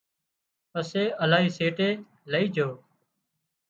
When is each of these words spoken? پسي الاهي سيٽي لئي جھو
پسي 0.71 1.03
الاهي 1.23 1.49
سيٽي 1.57 1.89
لئي 2.31 2.45
جھو 2.55 2.69